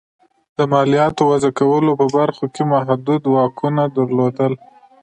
[0.57, 4.53] د مالیاتو وضعه کولو په برخو کې محدود واکونه درلودل.